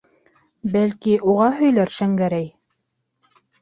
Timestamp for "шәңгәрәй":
2.01-2.53